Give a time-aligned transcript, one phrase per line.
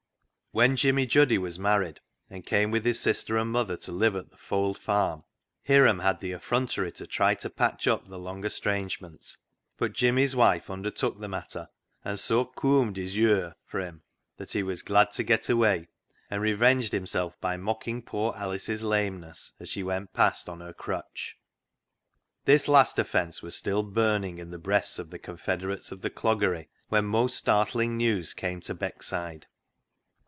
[0.53, 4.31] When Jimmy Juddy was married, and came with his sister and mother to live at
[4.31, 5.23] the Fold farm,
[5.65, 9.37] Hiram had the effrontery to try to patch up the long estrangement,
[9.77, 11.69] but Jimmy's wife undertook the matter,
[12.03, 14.01] and so" cooamed his yure" (hair) for him
[14.35, 15.87] that he was glad to get away,
[16.29, 21.37] and revenged himself by mocking poor Alice's lameness as she went past on her crutch.
[22.43, 26.67] This last offence was still burning in the breasts of the confederates of the cloggery,
[26.89, 29.45] when most startling news came to Beckside.